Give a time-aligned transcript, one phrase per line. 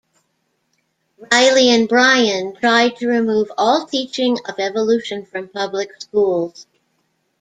[1.19, 6.65] Riley and Bryan tried to remove all teaching of evolution from public schools.